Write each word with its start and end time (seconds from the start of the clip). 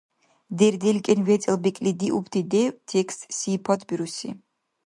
ДерделкӀен 0.57 1.19
вецӀал 1.27 1.57
бекӀлидиубти 1.63 2.41
дев, 2.51 2.73
текст 2.91 3.19
сипатбируси 3.37 4.29